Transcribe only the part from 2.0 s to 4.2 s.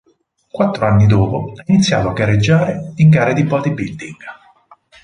a gareggiare in gare di bodybuilding.